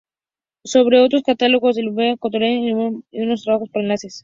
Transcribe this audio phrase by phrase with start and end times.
[0.63, 4.19] Sobre otros Catálogos de Lepidoptera, Coleoptera, Hymenoptera, y otros trabajos ver enlaces